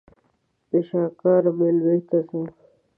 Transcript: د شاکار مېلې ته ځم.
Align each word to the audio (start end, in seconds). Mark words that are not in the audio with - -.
د 0.69 0.71
شاکار 0.87 1.43
مېلې 1.57 1.97
ته 2.09 2.17
ځم. 2.27 2.43